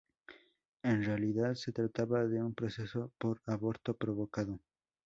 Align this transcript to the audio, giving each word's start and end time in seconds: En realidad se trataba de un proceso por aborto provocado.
En 0.81 1.03
realidad 1.05 1.53
se 1.53 1.71
trataba 1.73 2.25
de 2.25 2.41
un 2.41 2.55
proceso 2.55 3.11
por 3.19 3.39
aborto 3.45 3.93
provocado. 3.93 4.59